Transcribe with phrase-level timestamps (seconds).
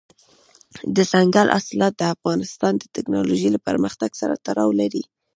[0.95, 5.03] دځنګل حاصلات د افغانستان د تکنالوژۍ له پرمختګ سره تړاو لري.